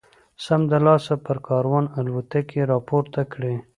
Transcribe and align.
سمدلاسه 0.45 1.13
پر 1.25 1.37
کاروان 1.47 1.85
الوتکې 1.99 2.61
را 2.69 2.77
پورته 2.87 3.21
کړي. 3.31 3.55